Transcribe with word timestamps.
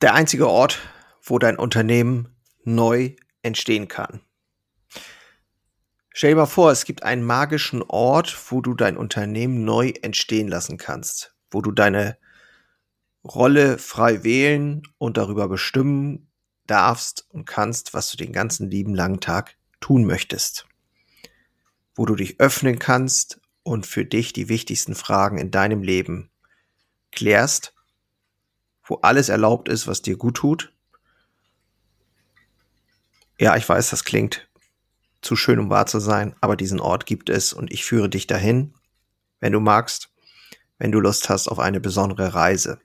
der 0.00 0.14
einzige 0.14 0.48
Ort, 0.48 0.80
wo 1.22 1.38
dein 1.38 1.58
Unternehmen 1.58 2.34
neu 2.64 3.14
entstehen 3.42 3.88
kann. 3.88 4.20
Stell 6.12 6.30
dir 6.30 6.36
mal 6.36 6.46
vor, 6.46 6.70
es 6.70 6.84
gibt 6.84 7.02
einen 7.02 7.22
magischen 7.22 7.82
Ort, 7.82 8.36
wo 8.50 8.60
du 8.60 8.74
dein 8.74 8.96
Unternehmen 8.96 9.64
neu 9.64 9.92
entstehen 10.02 10.48
lassen 10.48 10.76
kannst, 10.76 11.34
wo 11.50 11.62
du 11.62 11.70
deine 11.70 12.18
Rolle 13.24 13.78
frei 13.78 14.24
wählen 14.24 14.82
und 14.98 15.16
darüber 15.16 15.48
bestimmen 15.48 16.30
darfst 16.66 17.26
und 17.30 17.44
kannst, 17.44 17.94
was 17.94 18.10
du 18.10 18.16
den 18.16 18.32
ganzen 18.32 18.70
lieben 18.70 18.94
langen 18.94 19.20
Tag 19.20 19.56
tun 19.80 20.04
möchtest. 20.04 20.66
Wo 21.94 22.06
du 22.06 22.16
dich 22.16 22.40
öffnen 22.40 22.78
kannst 22.78 23.40
und 23.62 23.86
für 23.86 24.04
dich 24.04 24.32
die 24.32 24.48
wichtigsten 24.48 24.94
Fragen 24.94 25.38
in 25.38 25.50
deinem 25.50 25.82
Leben 25.82 26.30
klärst 27.12 27.74
wo 28.90 28.98
alles 29.02 29.28
erlaubt 29.28 29.68
ist, 29.68 29.86
was 29.86 30.02
dir 30.02 30.16
gut 30.16 30.36
tut. 30.36 30.72
Ja, 33.38 33.56
ich 33.56 33.66
weiß, 33.66 33.90
das 33.90 34.04
klingt 34.04 34.48
zu 35.22 35.36
schön, 35.36 35.58
um 35.58 35.70
wahr 35.70 35.86
zu 35.86 36.00
sein, 36.00 36.34
aber 36.40 36.56
diesen 36.56 36.80
Ort 36.80 37.06
gibt 37.06 37.30
es 37.30 37.52
und 37.52 37.72
ich 37.72 37.84
führe 37.84 38.08
dich 38.08 38.26
dahin, 38.26 38.74
wenn 39.38 39.52
du 39.52 39.60
magst, 39.60 40.10
wenn 40.78 40.92
du 40.92 41.00
Lust 41.00 41.28
hast 41.28 41.48
auf 41.48 41.58
eine 41.58 41.80
besondere 41.80 42.34
Reise. 42.34 42.80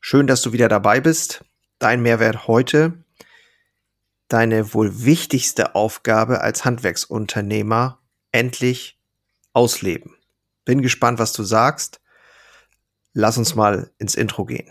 Schön, 0.00 0.26
dass 0.26 0.42
du 0.42 0.52
wieder 0.52 0.68
dabei 0.68 1.00
bist. 1.00 1.44
Dein 1.78 2.02
Mehrwert 2.02 2.46
heute, 2.46 3.04
deine 4.28 4.74
wohl 4.74 5.04
wichtigste 5.04 5.74
Aufgabe 5.74 6.40
als 6.40 6.64
Handwerksunternehmer 6.64 8.00
endlich 8.30 9.00
ausleben. 9.52 10.16
Bin 10.64 10.82
gespannt, 10.82 11.18
was 11.18 11.32
du 11.32 11.44
sagst. 11.44 12.00
Lass 13.14 13.38
uns 13.38 13.54
mal 13.54 13.90
ins 13.98 14.14
Intro 14.14 14.44
gehen. 14.44 14.70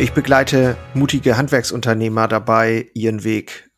Ich 0.00 0.14
begleite 0.14 0.78
mutige 0.94 1.36
Handwerksunternehmer 1.36 2.26
dabei, 2.26 2.88
ihren 2.94 3.22
Weg 3.22 3.70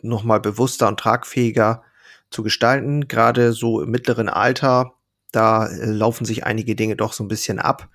nochmal 0.00 0.40
bewusster 0.40 0.88
und 0.88 0.98
tragfähiger 0.98 1.82
zu 2.30 2.42
gestalten. 2.42 3.06
Gerade 3.06 3.52
so 3.52 3.82
im 3.82 3.90
mittleren 3.90 4.30
Alter, 4.30 4.94
da 5.30 5.66
äh, 5.66 5.84
laufen 5.84 6.24
sich 6.24 6.46
einige 6.46 6.74
Dinge 6.74 6.96
doch 6.96 7.12
so 7.12 7.22
ein 7.22 7.28
bisschen 7.28 7.58
ab. 7.58 7.90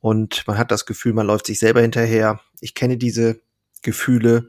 Und 0.00 0.46
man 0.46 0.56
hat 0.56 0.70
das 0.70 0.86
Gefühl, 0.86 1.12
man 1.12 1.26
läuft 1.26 1.44
sich 1.44 1.58
selber 1.58 1.82
hinterher. 1.82 2.40
Ich 2.62 2.74
kenne 2.74 2.96
diese 2.96 3.42
Gefühle 3.82 4.48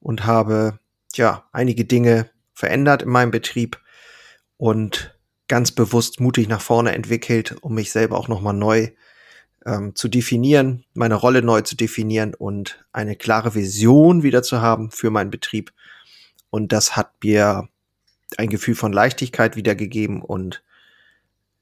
und 0.00 0.26
habe, 0.26 0.80
ja, 1.14 1.44
einige 1.52 1.84
Dinge 1.84 2.28
verändert 2.52 3.02
in 3.02 3.10
meinem 3.10 3.30
Betrieb 3.30 3.80
und 4.56 5.16
ganz 5.46 5.70
bewusst 5.70 6.18
mutig 6.18 6.48
nach 6.48 6.60
vorne 6.60 6.96
entwickelt, 6.96 7.54
um 7.60 7.76
mich 7.76 7.92
selber 7.92 8.18
auch 8.18 8.26
nochmal 8.26 8.54
neu 8.54 8.88
ähm, 9.66 9.94
zu 9.94 10.08
definieren, 10.08 10.84
meine 10.94 11.16
Rolle 11.16 11.42
neu 11.42 11.60
zu 11.60 11.76
definieren 11.76 12.34
und 12.34 12.84
eine 12.92 13.16
klare 13.16 13.54
Vision 13.54 14.22
wieder 14.22 14.42
zu 14.42 14.62
haben 14.62 14.90
für 14.90 15.10
meinen 15.10 15.30
Betrieb. 15.30 15.72
Und 16.50 16.72
das 16.72 16.96
hat 16.96 17.12
mir 17.22 17.68
ein 18.38 18.48
Gefühl 18.48 18.76
von 18.76 18.92
Leichtigkeit 18.92 19.56
wiedergegeben 19.56 20.22
und 20.22 20.62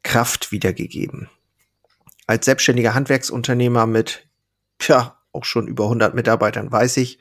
Kraft 0.03 0.53
wiedergegeben. 0.53 1.31
Als 2.26 2.44
selbstständiger 2.44 2.94
Handwerksunternehmer 2.94 3.87
mit, 3.87 4.28
ja, 4.82 5.19
auch 5.32 5.44
schon 5.44 5.66
über 5.66 5.84
100 5.84 6.14
Mitarbeitern 6.14 6.70
weiß 6.70 6.98
ich, 6.98 7.19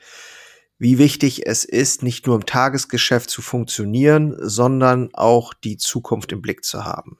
wie 0.78 0.98
wichtig 0.98 1.46
es 1.46 1.64
ist, 1.64 2.02
nicht 2.02 2.26
nur 2.26 2.36
im 2.36 2.46
Tagesgeschäft 2.46 3.30
zu 3.30 3.42
funktionieren, 3.42 4.36
sondern 4.38 5.10
auch 5.14 5.54
die 5.54 5.76
Zukunft 5.76 6.32
im 6.32 6.42
Blick 6.42 6.64
zu 6.64 6.84
haben. 6.84 7.18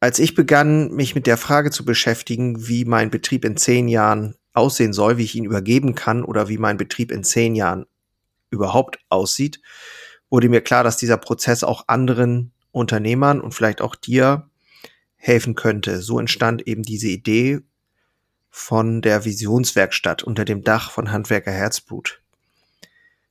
Als 0.00 0.18
ich 0.18 0.34
begann, 0.34 0.92
mich 0.92 1.14
mit 1.14 1.26
der 1.26 1.36
Frage 1.36 1.70
zu 1.70 1.84
beschäftigen, 1.84 2.68
wie 2.68 2.84
mein 2.84 3.10
Betrieb 3.10 3.44
in 3.44 3.56
zehn 3.56 3.88
Jahren 3.88 4.36
aussehen 4.52 4.92
soll, 4.92 5.18
wie 5.18 5.24
ich 5.24 5.34
ihn 5.34 5.44
übergeben 5.44 5.94
kann 5.94 6.24
oder 6.24 6.48
wie 6.48 6.58
mein 6.58 6.76
Betrieb 6.76 7.10
in 7.10 7.24
zehn 7.24 7.54
Jahren 7.54 7.86
überhaupt 8.50 8.98
aussieht, 9.08 9.60
wurde 10.30 10.48
mir 10.48 10.60
klar, 10.60 10.84
dass 10.84 10.96
dieser 10.96 11.16
Prozess 11.16 11.64
auch 11.64 11.84
anderen 11.88 12.52
Unternehmern 12.70 13.40
und 13.40 13.52
vielleicht 13.52 13.80
auch 13.80 13.96
dir 13.96 14.48
helfen 15.16 15.54
könnte. 15.54 16.00
So 16.00 16.20
entstand 16.20 16.66
eben 16.66 16.82
diese 16.82 17.08
Idee 17.08 17.60
von 18.50 19.02
der 19.02 19.24
Visionswerkstatt 19.24 20.22
unter 20.22 20.44
dem 20.44 20.62
Dach 20.62 20.90
von 20.90 21.10
Handwerker 21.10 21.52
Herzblut. 21.52 22.22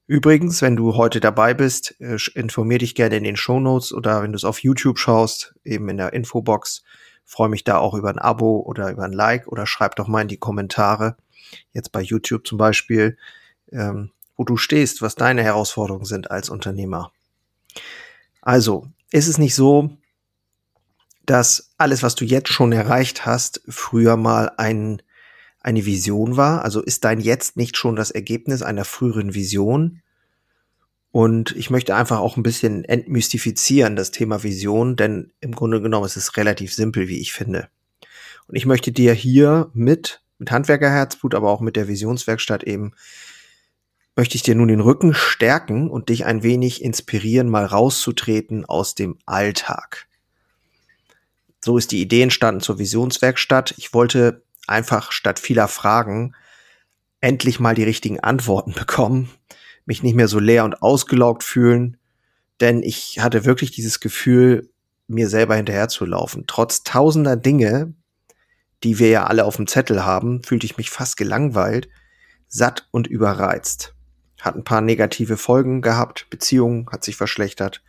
Übrigens, 0.08 0.62
wenn 0.62 0.78
du 0.78 0.96
heute 0.96 1.20
dabei 1.20 1.54
bist, 1.54 2.00
äh, 2.00 2.18
informier 2.34 2.78
dich 2.78 2.96
gerne 2.96 3.18
in 3.18 3.26
den 3.26 3.36
Show 3.36 3.60
Notes 3.60 3.92
oder 3.94 4.24
wenn 4.24 4.32
du 4.32 4.38
es 4.38 4.46
auf 4.46 4.60
YouTube 4.60 4.98
schaust, 4.98 5.54
eben 5.66 5.90
in 5.90 5.98
der 5.98 6.14
Infobox. 6.14 6.84
Freue 7.26 7.50
mich 7.50 7.66
da 7.66 7.78
auch 7.78 7.94
über 7.94 8.10
ein 8.10 8.18
Abo 8.18 8.62
oder 8.66 8.90
über 8.90 9.04
ein 9.04 9.12
Like 9.12 9.48
oder 9.48 9.68
schreib 9.68 9.98
doch 9.98 10.08
mal 10.08 10.22
in 10.22 10.30
die 10.30 10.38
Kommentare, 10.38 11.18
jetzt 11.74 11.92
bei 11.92 12.02
YouTube 12.02 12.48
zum 12.48 12.58
Beispiel, 12.58 13.18
ähm, 13.74 14.12
wo 14.38 14.46
du 14.46 14.56
stehst, 14.56 15.02
was 15.02 15.16
deine 15.16 15.44
Herausforderungen 15.44 16.06
sind 16.06 16.32
als 16.32 16.50
Unternehmer. 16.50 17.12
Also, 18.42 18.88
ist 19.12 19.28
es 19.28 19.38
nicht 19.38 19.56
so, 19.56 19.90
dass 21.26 21.72
alles, 21.78 22.02
was 22.02 22.16
du 22.16 22.24
jetzt 22.24 22.50
schon 22.50 22.72
erreicht 22.72 23.26
hast, 23.26 23.62
früher 23.68 24.16
mal 24.16 24.54
ein 24.56 25.02
eine 25.68 25.86
Vision 25.86 26.38
war? 26.38 26.64
Also 26.64 26.82
ist 26.82 27.04
dein 27.04 27.20
Jetzt 27.20 27.58
nicht 27.58 27.76
schon 27.76 27.98
das 27.98 28.10
Ergebnis 28.10 28.62
einer 28.62 28.86
früheren 28.86 29.34
Vision? 29.34 30.02
Und 31.12 31.54
ich 31.58 31.70
möchte 31.70 31.94
einfach 31.94 32.20
auch 32.20 32.38
ein 32.38 32.44
bisschen 32.44 32.86
entmystifizieren 32.86 33.98
das 33.98 34.12
Thema 34.12 34.44
Vision, 34.44 34.96
denn 34.96 35.34
im 35.42 35.54
Grunde 35.54 35.82
genommen 35.82 36.06
ist 36.06 36.16
es 36.16 36.38
relativ 36.38 36.74
simpel, 36.74 37.10
wie 37.10 37.20
ich 37.20 37.34
finde. 37.34 37.68
Und 38.48 38.56
ich 38.56 38.66
möchte 38.66 38.94
dir 38.94 39.14
hier 39.14 39.70
mit, 39.74 40.22
mit 40.38 40.52
Handwerkerherzblut, 40.52 41.36
aber 41.36 41.52
auch 41.52 41.60
mit 41.60 41.76
der 41.76 41.90
Visionswerkstatt 41.90 42.64
eben, 42.64 42.94
möchte 44.16 44.36
ich 44.36 44.44
dir 44.44 44.56
nun 44.56 44.70
den 44.70 44.80
Rücken 44.80 45.14
stärken 45.14 45.90
und 45.90 46.08
dich 46.08 46.26
ein 46.26 46.44
wenig 46.44 46.82
inspirieren, 46.82 47.50
mal 47.50 47.66
rauszutreten 47.66 48.64
aus 48.64 48.96
dem 48.96 49.18
Alltag. 49.26 50.08
So 51.60 51.78
ist 51.78 51.92
die 51.92 52.02
Idee 52.02 52.22
entstanden 52.22 52.62
zur 52.62 52.80
Visionswerkstatt. 52.80 53.74
Ich 53.78 53.94
wollte 53.94 54.44
einfach 54.68 55.12
statt 55.12 55.40
vieler 55.40 55.68
Fragen 55.68 56.36
endlich 57.22 57.60
mal 57.60 57.76
die 57.76 57.84
richtigen 57.84 58.20
Antworten 58.20 58.74
bekommen, 58.78 59.30
mich 59.86 60.04
nicht 60.04 60.16
mehr 60.16 60.28
so 60.28 60.40
leer 60.40 60.66
und 60.66 60.82
ausgelaugt 60.82 61.44
fühlen, 61.44 61.98
denn 62.60 62.84
ich 62.84 63.20
hatte 63.20 63.46
wirklich 63.46 63.72
dieses 63.72 64.00
Gefühl, 64.00 64.70
mir 65.08 65.30
selber 65.30 65.56
hinterherzulaufen. 65.56 66.46
Trotz 66.48 66.84
tausender 66.84 67.38
Dinge, 67.38 67.94
die 68.84 69.00
wir 69.00 69.10
ja 69.10 69.26
alle 69.26 69.46
auf 69.46 69.56
dem 69.56 69.68
Zettel 69.68 70.06
haben, 70.06 70.44
fühlte 70.44 70.66
ich 70.66 70.78
mich 70.78 70.90
fast 70.90 71.18
gelangweilt, 71.18 71.88
satt 72.48 72.88
und 72.92 73.08
überreizt. 73.08 73.96
Hat 74.42 74.56
ein 74.56 74.64
paar 74.64 74.82
negative 74.82 75.38
Folgen 75.38 75.82
gehabt, 75.82 76.28
Beziehung 76.30 76.90
hat 76.92 77.04
sich 77.04 77.16
verschlechtert, 77.16 77.84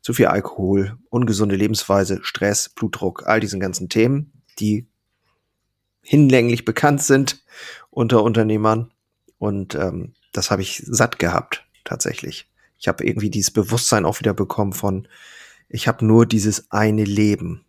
zu 0.00 0.12
viel 0.12 0.26
Alkohol, 0.26 0.98
ungesunde 1.10 1.56
Lebensweise, 1.56 2.20
Stress, 2.22 2.68
Blutdruck, 2.68 3.26
all 3.26 3.40
diesen 3.40 3.60
ganzen 3.60 3.88
Themen, 3.88 4.42
die 4.58 4.88
hinlänglich 6.04 6.64
bekannt 6.64 7.02
sind 7.02 7.42
unter 7.90 8.22
Unternehmern. 8.22 8.92
Und 9.38 9.74
ähm, 9.74 10.14
das 10.32 10.50
habe 10.50 10.62
ich 10.62 10.82
satt 10.86 11.18
gehabt, 11.18 11.66
tatsächlich. 11.84 12.48
Ich 12.78 12.88
habe 12.88 13.04
irgendwie 13.04 13.30
dieses 13.30 13.50
Bewusstsein 13.50 14.04
auch 14.04 14.20
wieder 14.20 14.34
bekommen 14.34 14.72
von, 14.72 15.08
ich 15.68 15.88
habe 15.88 16.04
nur 16.04 16.26
dieses 16.26 16.70
eine 16.70 17.04
Leben. 17.04 17.64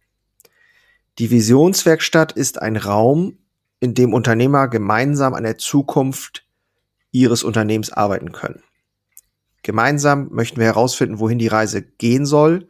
Die 1.18 1.32
Visionswerkstatt 1.32 2.34
ist 2.34 2.62
ein 2.62 2.76
Raum, 2.76 3.38
in 3.80 3.94
dem 3.94 4.14
Unternehmer 4.14 4.68
gemeinsam 4.68 5.34
an 5.34 5.44
der 5.44 5.58
Zukunft 5.58 6.46
ihres 7.12 7.44
Unternehmens 7.44 7.92
arbeiten 7.92 8.32
können. 8.32 8.62
Gemeinsam 9.64 10.30
möchten 10.32 10.58
wir 10.58 10.66
herausfinden, 10.66 11.20
wohin 11.20 11.40
die 11.40 11.48
Reise 11.48 11.82
gehen 11.82 12.26
soll 12.26 12.68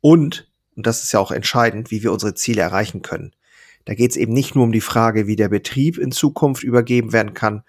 und, 0.00 0.50
und 0.74 0.86
das 0.86 1.02
ist 1.02 1.12
ja 1.12 1.20
auch 1.20 1.30
entscheidend, 1.30 1.90
wie 1.90 2.02
wir 2.02 2.12
unsere 2.12 2.34
Ziele 2.34 2.62
erreichen 2.62 3.02
können. 3.02 3.32
Da 3.84 3.94
geht 3.94 4.12
es 4.12 4.16
eben 4.16 4.32
nicht 4.32 4.54
nur 4.54 4.64
um 4.64 4.72
die 4.72 4.80
Frage, 4.80 5.26
wie 5.26 5.36
der 5.36 5.48
Betrieb 5.48 5.98
in 5.98 6.12
Zukunft 6.12 6.62
übergeben 6.62 7.12
werden 7.12 7.34
kann, 7.34 7.62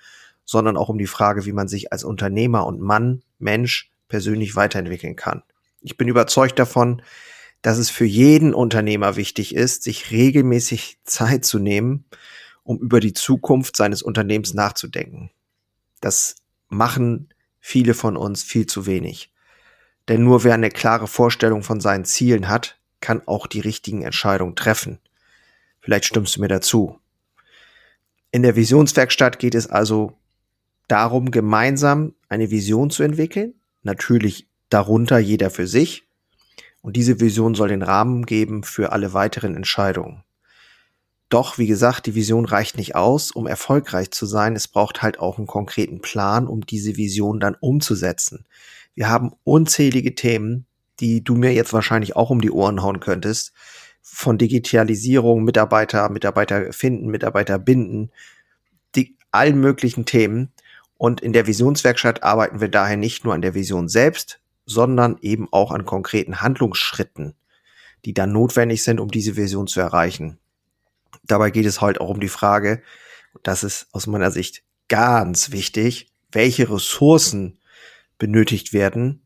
sondern 0.45 0.77
auch 0.77 0.89
um 0.89 0.97
die 0.97 1.07
Frage, 1.07 1.45
wie 1.45 1.53
man 1.53 1.67
sich 1.67 1.91
als 1.91 2.03
Unternehmer 2.03 2.65
und 2.65 2.81
Mann, 2.81 3.23
Mensch 3.39 3.91
persönlich 4.07 4.55
weiterentwickeln 4.55 5.15
kann. 5.15 5.43
Ich 5.81 5.97
bin 5.97 6.07
überzeugt 6.07 6.59
davon, 6.59 7.01
dass 7.61 7.77
es 7.77 7.89
für 7.89 8.05
jeden 8.05 8.53
Unternehmer 8.53 9.15
wichtig 9.15 9.55
ist, 9.55 9.83
sich 9.83 10.11
regelmäßig 10.11 10.99
Zeit 11.05 11.45
zu 11.45 11.59
nehmen, 11.59 12.05
um 12.63 12.77
über 12.79 12.99
die 12.99 13.13
Zukunft 13.13 13.75
seines 13.75 14.01
Unternehmens 14.01 14.53
nachzudenken. 14.53 15.31
Das 16.01 16.35
machen 16.69 17.29
viele 17.59 17.93
von 17.93 18.17
uns 18.17 18.43
viel 18.43 18.65
zu 18.65 18.85
wenig. 18.85 19.31
Denn 20.09 20.23
nur 20.23 20.43
wer 20.43 20.53
eine 20.53 20.69
klare 20.69 21.07
Vorstellung 21.07 21.63
von 21.63 21.79
seinen 21.79 22.03
Zielen 22.03 22.49
hat, 22.49 22.77
kann 22.99 23.25
auch 23.25 23.47
die 23.47 23.61
richtigen 23.61 24.01
Entscheidungen 24.01 24.55
treffen. 24.55 24.99
Vielleicht 25.83 26.05
stimmst 26.05 26.37
du 26.37 26.41
mir 26.41 26.47
dazu. 26.47 26.97
In 28.31 28.41
der 28.41 28.55
Visionswerkstatt 28.55 29.37
geht 29.37 29.53
es 29.53 29.67
also 29.67 30.13
darum, 30.87 31.29
gemeinsam 31.29 32.15
eine 32.29 32.49
Vision 32.49 32.89
zu 32.89 33.03
entwickeln. 33.03 33.53
Natürlich 33.83 34.47
darunter 34.69 35.19
jeder 35.19 35.49
für 35.49 35.67
sich. 35.67 36.07
Und 36.81 36.95
diese 36.95 37.19
Vision 37.19 37.53
soll 37.53 37.67
den 37.67 37.81
Rahmen 37.81 38.25
geben 38.25 38.63
für 38.63 38.93
alle 38.93 39.13
weiteren 39.13 39.55
Entscheidungen. 39.55 40.23
Doch, 41.27 41.57
wie 41.57 41.67
gesagt, 41.67 42.05
die 42.05 42.15
Vision 42.15 42.45
reicht 42.45 42.77
nicht 42.77 42.95
aus, 42.95 43.31
um 43.31 43.45
erfolgreich 43.45 44.11
zu 44.11 44.25
sein. 44.25 44.55
Es 44.55 44.69
braucht 44.69 45.01
halt 45.01 45.19
auch 45.19 45.37
einen 45.37 45.47
konkreten 45.47 45.99
Plan, 45.99 46.47
um 46.47 46.65
diese 46.65 46.95
Vision 46.95 47.41
dann 47.41 47.55
umzusetzen. 47.59 48.45
Wir 48.95 49.09
haben 49.09 49.33
unzählige 49.43 50.15
Themen, 50.15 50.65
die 50.99 51.23
du 51.23 51.35
mir 51.35 51.53
jetzt 51.53 51.73
wahrscheinlich 51.73 52.15
auch 52.15 52.29
um 52.29 52.39
die 52.39 52.51
Ohren 52.51 52.81
hauen 52.81 52.99
könntest. 52.99 53.51
Von 54.03 54.37
Digitalisierung, 54.37 55.43
Mitarbeiter, 55.43 56.09
Mitarbeiter 56.09 56.71
finden, 56.73 57.07
Mitarbeiter 57.07 57.57
binden, 57.57 58.11
die, 58.95 59.17
allen 59.31 59.59
möglichen 59.59 60.05
Themen. 60.05 60.51
Und 60.97 61.21
in 61.21 61.33
der 61.33 61.47
Visionswerkstatt 61.47 62.21
arbeiten 62.21 62.61
wir 62.61 62.69
daher 62.69 62.97
nicht 62.97 63.25
nur 63.25 63.33
an 63.33 63.41
der 63.41 63.55
Vision 63.55 63.89
selbst, 63.89 64.39
sondern 64.65 65.17
eben 65.21 65.47
auch 65.51 65.71
an 65.71 65.85
konkreten 65.85 66.41
Handlungsschritten, 66.41 67.35
die 68.05 68.13
dann 68.13 68.31
notwendig 68.31 68.83
sind, 68.83 68.99
um 68.99 69.09
diese 69.09 69.35
Vision 69.35 69.67
zu 69.67 69.81
erreichen. 69.81 70.37
Dabei 71.25 71.51
geht 71.51 71.65
es 71.65 71.81
halt 71.81 71.99
auch 71.99 72.09
um 72.09 72.19
die 72.19 72.29
Frage, 72.29 72.81
das 73.41 73.63
ist 73.63 73.87
aus 73.91 74.07
meiner 74.07 74.31
Sicht 74.31 74.63
ganz 74.89 75.51
wichtig, 75.51 76.11
welche 76.31 76.69
Ressourcen 76.69 77.57
benötigt 78.17 78.73
werden 78.73 79.21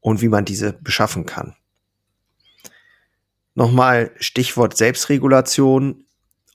und 0.00 0.20
wie 0.20 0.28
man 0.28 0.44
diese 0.44 0.72
beschaffen 0.72 1.26
kann. 1.26 1.56
Nochmal 3.58 4.12
Stichwort 4.20 4.76
Selbstregulation, 4.76 6.04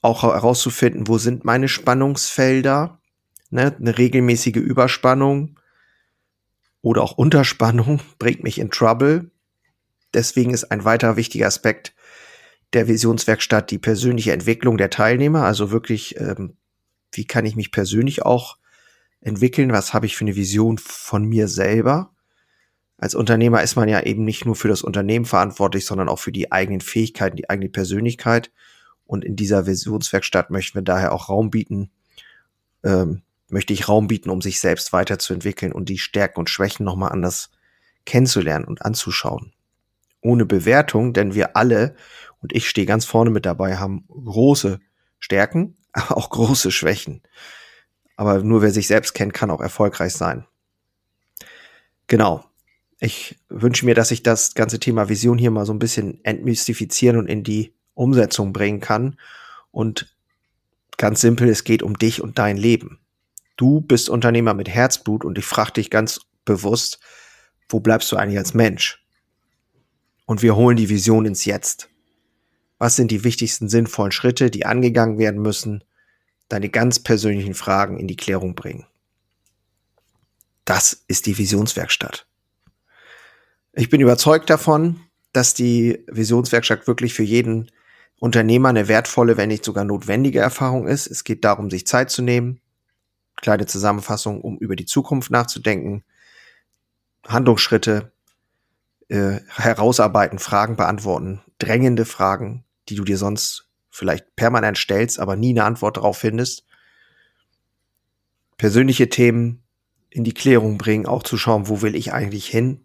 auch 0.00 0.22
herauszufinden, 0.22 1.06
wo 1.06 1.18
sind 1.18 1.44
meine 1.44 1.68
Spannungsfelder, 1.68 2.98
ne, 3.50 3.76
eine 3.78 3.98
regelmäßige 3.98 4.56
Überspannung 4.56 5.60
oder 6.80 7.02
auch 7.02 7.18
Unterspannung 7.18 8.00
bringt 8.18 8.42
mich 8.42 8.58
in 8.58 8.70
Trouble. 8.70 9.30
Deswegen 10.14 10.54
ist 10.54 10.70
ein 10.70 10.86
weiterer 10.86 11.16
wichtiger 11.16 11.46
Aspekt 11.46 11.94
der 12.72 12.88
Visionswerkstatt 12.88 13.70
die 13.70 13.78
persönliche 13.78 14.32
Entwicklung 14.32 14.78
der 14.78 14.88
Teilnehmer, 14.88 15.44
also 15.44 15.70
wirklich, 15.70 16.18
ähm, 16.18 16.56
wie 17.12 17.26
kann 17.26 17.44
ich 17.44 17.54
mich 17.54 17.70
persönlich 17.70 18.22
auch 18.22 18.56
entwickeln, 19.20 19.72
was 19.72 19.92
habe 19.92 20.06
ich 20.06 20.16
für 20.16 20.24
eine 20.24 20.36
Vision 20.36 20.78
von 20.78 21.26
mir 21.28 21.48
selber. 21.48 22.13
Als 23.04 23.14
Unternehmer 23.14 23.62
ist 23.62 23.76
man 23.76 23.86
ja 23.86 24.00
eben 24.00 24.24
nicht 24.24 24.46
nur 24.46 24.56
für 24.56 24.68
das 24.68 24.80
Unternehmen 24.80 25.26
verantwortlich, 25.26 25.84
sondern 25.84 26.08
auch 26.08 26.18
für 26.18 26.32
die 26.32 26.52
eigenen 26.52 26.80
Fähigkeiten, 26.80 27.36
die 27.36 27.50
eigene 27.50 27.68
Persönlichkeit. 27.68 28.50
Und 29.04 29.26
in 29.26 29.36
dieser 29.36 29.66
Visionswerkstatt 29.66 30.48
möchten 30.48 30.76
wir 30.76 30.82
daher 30.82 31.12
auch 31.12 31.28
Raum 31.28 31.50
bieten, 31.50 31.90
ähm, 32.82 33.20
möchte 33.50 33.74
ich 33.74 33.88
Raum 33.90 34.06
bieten, 34.06 34.30
um 34.30 34.40
sich 34.40 34.58
selbst 34.58 34.94
weiterzuentwickeln 34.94 35.70
und 35.70 35.90
die 35.90 35.98
Stärken 35.98 36.40
und 36.40 36.48
Schwächen 36.48 36.86
nochmal 36.86 37.12
anders 37.12 37.50
kennenzulernen 38.06 38.64
und 38.64 38.80
anzuschauen. 38.80 39.52
Ohne 40.22 40.46
Bewertung, 40.46 41.12
denn 41.12 41.34
wir 41.34 41.58
alle 41.58 41.96
und 42.40 42.54
ich 42.54 42.70
stehe 42.70 42.86
ganz 42.86 43.04
vorne 43.04 43.28
mit 43.28 43.44
dabei, 43.44 43.76
haben 43.76 44.06
große 44.08 44.80
Stärken, 45.18 45.76
aber 45.92 46.16
auch 46.16 46.30
große 46.30 46.72
Schwächen. 46.72 47.20
Aber 48.16 48.42
nur 48.42 48.62
wer 48.62 48.70
sich 48.70 48.86
selbst 48.86 49.12
kennt, 49.12 49.34
kann 49.34 49.50
auch 49.50 49.60
erfolgreich 49.60 50.14
sein. 50.14 50.46
Genau. 52.06 52.46
Ich 53.00 53.38
wünsche 53.48 53.84
mir, 53.84 53.94
dass 53.94 54.10
ich 54.10 54.22
das 54.22 54.54
ganze 54.54 54.78
Thema 54.78 55.08
Vision 55.08 55.38
hier 55.38 55.50
mal 55.50 55.66
so 55.66 55.72
ein 55.72 55.78
bisschen 55.78 56.24
entmystifizieren 56.24 57.18
und 57.18 57.26
in 57.26 57.42
die 57.42 57.74
Umsetzung 57.94 58.52
bringen 58.52 58.80
kann. 58.80 59.18
Und 59.70 60.14
ganz 60.96 61.20
simpel, 61.20 61.48
es 61.48 61.64
geht 61.64 61.82
um 61.82 61.98
dich 61.98 62.22
und 62.22 62.38
dein 62.38 62.56
Leben. 62.56 63.00
Du 63.56 63.80
bist 63.80 64.08
Unternehmer 64.08 64.54
mit 64.54 64.68
Herzblut 64.68 65.24
und 65.24 65.38
ich 65.38 65.44
frage 65.44 65.72
dich 65.72 65.90
ganz 65.90 66.20
bewusst, 66.44 67.00
wo 67.68 67.80
bleibst 67.80 68.10
du 68.12 68.16
eigentlich 68.16 68.38
als 68.38 68.54
Mensch? 68.54 69.04
Und 70.26 70.42
wir 70.42 70.56
holen 70.56 70.76
die 70.76 70.88
Vision 70.88 71.26
ins 71.26 71.44
Jetzt. 71.44 71.90
Was 72.78 72.96
sind 72.96 73.10
die 73.10 73.24
wichtigsten 73.24 73.68
sinnvollen 73.68 74.12
Schritte, 74.12 74.50
die 74.50 74.66
angegangen 74.66 75.18
werden 75.18 75.40
müssen? 75.40 75.84
Deine 76.48 76.68
ganz 76.68 76.98
persönlichen 76.98 77.54
Fragen 77.54 77.98
in 77.98 78.08
die 78.08 78.16
Klärung 78.16 78.54
bringen. 78.54 78.86
Das 80.64 81.04
ist 81.08 81.26
die 81.26 81.36
Visionswerkstatt. 81.36 82.26
Ich 83.76 83.90
bin 83.90 84.00
überzeugt 84.00 84.50
davon, 84.50 85.00
dass 85.32 85.52
die 85.52 86.04
Visionswerkstatt 86.06 86.86
wirklich 86.86 87.12
für 87.12 87.24
jeden 87.24 87.70
Unternehmer 88.20 88.68
eine 88.68 88.86
wertvolle, 88.86 89.36
wenn 89.36 89.48
nicht 89.48 89.64
sogar 89.64 89.84
notwendige 89.84 90.38
Erfahrung 90.38 90.86
ist. 90.86 91.08
Es 91.08 91.24
geht 91.24 91.44
darum, 91.44 91.70
sich 91.70 91.86
Zeit 91.86 92.10
zu 92.10 92.22
nehmen. 92.22 92.60
Kleine 93.36 93.66
Zusammenfassung, 93.66 94.40
um 94.40 94.58
über 94.58 94.76
die 94.76 94.86
Zukunft 94.86 95.30
nachzudenken. 95.32 96.04
Handlungsschritte 97.26 98.12
äh, 99.08 99.40
herausarbeiten, 99.48 100.38
Fragen 100.38 100.76
beantworten, 100.76 101.40
drängende 101.58 102.04
Fragen, 102.04 102.64
die 102.88 102.94
du 102.94 103.04
dir 103.04 103.18
sonst 103.18 103.68
vielleicht 103.90 104.36
permanent 104.36 104.78
stellst, 104.78 105.18
aber 105.18 105.34
nie 105.34 105.50
eine 105.50 105.64
Antwort 105.64 105.96
darauf 105.96 106.18
findest. 106.18 106.64
Persönliche 108.56 109.08
Themen 109.08 109.64
in 110.10 110.22
die 110.22 110.32
Klärung 110.32 110.78
bringen, 110.78 111.06
auch 111.06 111.24
zu 111.24 111.36
schauen, 111.36 111.68
wo 111.68 111.82
will 111.82 111.96
ich 111.96 112.12
eigentlich 112.12 112.46
hin? 112.46 112.83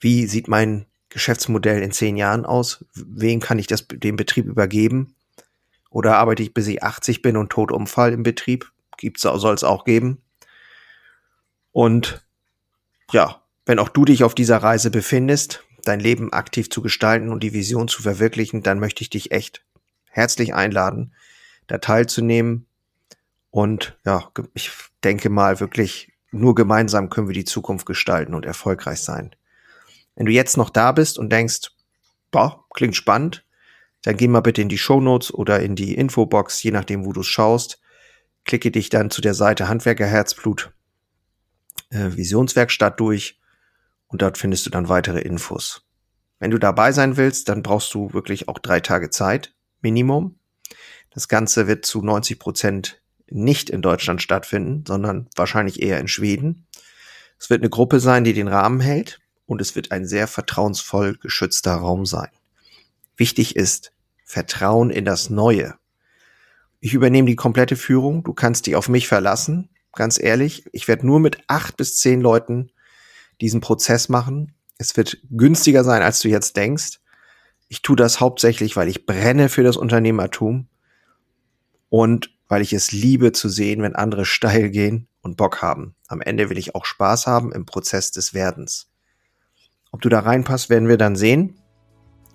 Wie 0.00 0.26
sieht 0.26 0.48
mein 0.48 0.86
Geschäftsmodell 1.08 1.82
in 1.82 1.92
zehn 1.92 2.16
Jahren 2.16 2.44
aus? 2.44 2.84
Wem 2.94 3.40
kann 3.40 3.58
ich 3.58 3.66
das, 3.66 3.86
den 3.88 4.16
Betrieb 4.16 4.46
übergeben? 4.46 5.14
Oder 5.90 6.18
arbeite 6.18 6.42
ich 6.42 6.52
bis 6.52 6.66
ich 6.66 6.82
80 6.82 7.22
bin 7.22 7.36
und 7.36 7.50
tot 7.50 7.72
umfall 7.72 8.12
im 8.12 8.22
Betrieb? 8.22 8.70
Gibt's, 8.98 9.22
soll 9.22 9.54
es 9.54 9.64
auch 9.64 9.84
geben. 9.84 10.22
Und 11.72 12.22
ja, 13.12 13.42
wenn 13.64 13.78
auch 13.78 13.88
du 13.88 14.04
dich 14.04 14.24
auf 14.24 14.34
dieser 14.34 14.58
Reise 14.58 14.90
befindest, 14.90 15.64
dein 15.82 16.00
Leben 16.00 16.32
aktiv 16.32 16.70
zu 16.70 16.82
gestalten 16.82 17.30
und 17.30 17.42
die 17.42 17.52
Vision 17.52 17.88
zu 17.88 18.02
verwirklichen, 18.02 18.62
dann 18.62 18.78
möchte 18.78 19.02
ich 19.02 19.10
dich 19.10 19.32
echt 19.32 19.64
herzlich 20.10 20.54
einladen, 20.54 21.14
da 21.66 21.78
teilzunehmen. 21.78 22.66
Und 23.50 23.98
ja, 24.04 24.30
ich 24.54 24.70
denke 25.04 25.30
mal 25.30 25.60
wirklich, 25.60 26.12
nur 26.30 26.54
gemeinsam 26.54 27.10
können 27.10 27.28
wir 27.28 27.34
die 27.34 27.44
Zukunft 27.44 27.86
gestalten 27.86 28.34
und 28.34 28.44
erfolgreich 28.44 29.00
sein. 29.00 29.34
Wenn 30.16 30.26
du 30.26 30.32
jetzt 30.32 30.56
noch 30.56 30.70
da 30.70 30.92
bist 30.92 31.18
und 31.18 31.30
denkst, 31.30 31.70
boah, 32.30 32.64
klingt 32.74 32.96
spannend, 32.96 33.44
dann 34.02 34.16
geh 34.16 34.28
mal 34.28 34.40
bitte 34.40 34.62
in 34.62 34.68
die 34.68 34.78
Show 34.78 35.00
Notes 35.00 35.32
oder 35.32 35.60
in 35.60 35.76
die 35.76 35.94
Infobox, 35.94 36.62
je 36.62 36.70
nachdem, 36.70 37.04
wo 37.04 37.12
du 37.12 37.22
schaust. 37.22 37.80
Klicke 38.44 38.70
dich 38.70 38.88
dann 38.88 39.10
zu 39.10 39.20
der 39.20 39.34
Seite 39.34 39.68
Handwerker 39.68 40.06
Herzblut 40.06 40.72
äh, 41.90 42.16
Visionswerkstatt 42.16 42.98
durch 42.98 43.40
und 44.06 44.22
dort 44.22 44.38
findest 44.38 44.64
du 44.66 44.70
dann 44.70 44.88
weitere 44.88 45.20
Infos. 45.20 45.86
Wenn 46.38 46.50
du 46.50 46.58
dabei 46.58 46.92
sein 46.92 47.16
willst, 47.16 47.48
dann 47.48 47.62
brauchst 47.62 47.92
du 47.94 48.12
wirklich 48.12 48.48
auch 48.48 48.58
drei 48.58 48.80
Tage 48.80 49.10
Zeit, 49.10 49.54
Minimum. 49.80 50.38
Das 51.10 51.28
Ganze 51.28 51.66
wird 51.66 51.84
zu 51.84 52.02
90 52.02 52.38
Prozent 52.38 53.02
nicht 53.28 53.70
in 53.70 53.82
Deutschland 53.82 54.22
stattfinden, 54.22 54.84
sondern 54.86 55.28
wahrscheinlich 55.34 55.82
eher 55.82 55.98
in 55.98 56.08
Schweden. 56.08 56.66
Es 57.38 57.50
wird 57.50 57.62
eine 57.62 57.70
Gruppe 57.70 58.00
sein, 58.00 58.24
die 58.24 58.32
den 58.32 58.48
Rahmen 58.48 58.80
hält 58.80 59.20
und 59.46 59.60
es 59.60 59.74
wird 59.74 59.92
ein 59.92 60.06
sehr 60.06 60.26
vertrauensvoll 60.26 61.16
geschützter 61.16 61.74
Raum 61.74 62.04
sein. 62.04 62.30
Wichtig 63.16 63.56
ist 63.56 63.92
Vertrauen 64.24 64.90
in 64.90 65.04
das 65.04 65.30
Neue. 65.30 65.74
Ich 66.80 66.92
übernehme 66.94 67.28
die 67.28 67.36
komplette 67.36 67.76
Führung. 67.76 68.22
Du 68.22 68.34
kannst 68.34 68.66
dich 68.66 68.76
auf 68.76 68.88
mich 68.88 69.08
verlassen. 69.08 69.70
Ganz 69.92 70.20
ehrlich, 70.20 70.66
ich 70.72 70.88
werde 70.88 71.06
nur 71.06 71.20
mit 71.20 71.38
acht 71.46 71.76
bis 71.76 71.96
zehn 71.96 72.20
Leuten 72.20 72.70
diesen 73.40 73.60
Prozess 73.60 74.08
machen. 74.08 74.54
Es 74.78 74.96
wird 74.96 75.18
günstiger 75.30 75.84
sein, 75.84 76.02
als 76.02 76.20
du 76.20 76.28
jetzt 76.28 76.56
denkst. 76.56 77.00
Ich 77.68 77.82
tue 77.82 77.96
das 77.96 78.20
hauptsächlich, 78.20 78.76
weil 78.76 78.88
ich 78.88 79.06
brenne 79.06 79.48
für 79.48 79.62
das 79.62 79.76
Unternehmertum 79.76 80.68
und 81.88 82.30
weil 82.48 82.62
ich 82.62 82.72
es 82.72 82.92
liebe 82.92 83.32
zu 83.32 83.48
sehen, 83.48 83.82
wenn 83.82 83.96
andere 83.96 84.24
steil 84.26 84.70
gehen 84.70 85.08
und 85.22 85.36
Bock 85.36 85.62
haben. 85.62 85.94
Am 86.08 86.20
Ende 86.20 86.50
will 86.50 86.58
ich 86.58 86.74
auch 86.74 86.84
Spaß 86.84 87.26
haben 87.26 87.52
im 87.52 87.64
Prozess 87.64 88.10
des 88.10 88.34
Werdens. 88.34 88.88
Ob 89.96 90.02
du 90.02 90.10
da 90.10 90.20
reinpasst, 90.20 90.68
werden 90.68 90.90
wir 90.90 90.98
dann 90.98 91.16
sehen. 91.16 91.56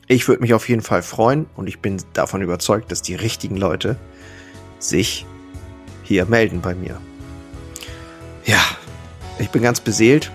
Ich 0.08 0.28
würde 0.28 0.42
mich 0.42 0.56
auf 0.56 0.68
jeden 0.68 0.82
Fall 0.82 1.04
freuen 1.04 1.46
und 1.56 1.68
ich 1.68 1.78
bin 1.78 2.02
davon 2.14 2.42
überzeugt, 2.42 2.92
dass 2.92 3.04
die 3.04 3.14
richtigen 3.14 3.56
Leute 3.56 3.98
sich 4.80 5.28
hier 6.02 6.26
melden 6.26 6.62
bei 6.62 6.74
mir. 6.74 7.00
Ja, 8.46 8.64
ich 9.38 9.52
bin 9.52 9.62
ganz 9.62 9.80
beseelt 9.80 10.32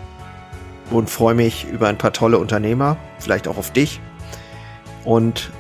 und 0.92 1.11
freue 1.11 1.35
mich 1.35 1.66
über 1.68 1.88
ein 1.88 1.99
paar 1.99 2.12
tolle 2.12 2.38
Unternehmer, 2.38 2.97
vielleicht 3.18 3.49
auch 3.49 3.56
auf 3.56 3.73
dich. 3.73 4.00
Und 5.04 5.50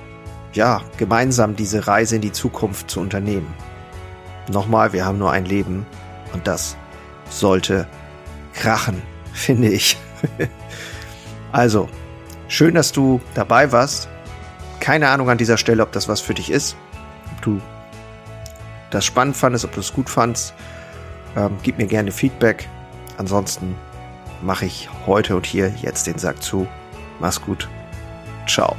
ja, 0.52 0.82
gemeinsam 0.98 1.56
diese 1.56 1.88
Reise 1.88 2.14
in 2.14 2.22
die 2.22 2.30
Zukunft 2.30 2.92
zu 2.92 3.00
unternehmen. 3.00 3.52
nochmal, 4.48 4.92
wir 4.92 5.04
haben 5.04 5.18
nur 5.18 5.32
ein 5.32 5.44
Leben 5.46 5.84
und 6.32 6.46
das 6.46 6.76
sollte 7.28 7.88
krachen, 8.54 9.02
finde 9.32 9.70
ich. 9.70 9.96
also, 11.56 11.88
schön, 12.48 12.74
dass 12.74 12.92
du 12.92 13.18
dabei 13.32 13.72
warst. 13.72 14.08
Keine 14.78 15.08
Ahnung 15.08 15.30
an 15.30 15.38
dieser 15.38 15.56
Stelle, 15.56 15.82
ob 15.82 15.90
das 15.90 16.06
was 16.06 16.20
für 16.20 16.34
dich 16.34 16.50
ist. 16.50 16.76
Ob 17.32 17.40
du 17.40 17.60
das 18.90 19.06
spannend 19.06 19.38
fandest, 19.38 19.64
ob 19.64 19.72
du 19.72 19.80
es 19.80 19.94
gut 19.94 20.10
fandest. 20.10 20.52
Ähm, 21.34 21.56
gib 21.62 21.78
mir 21.78 21.86
gerne 21.86 22.12
Feedback. 22.12 22.68
Ansonsten 23.16 23.74
mache 24.42 24.66
ich 24.66 24.90
heute 25.06 25.34
und 25.34 25.46
hier 25.46 25.72
jetzt 25.80 26.06
den 26.06 26.18
Sack 26.18 26.42
zu. 26.42 26.66
Mach's 27.20 27.40
gut. 27.40 27.70
Ciao. 28.46 28.76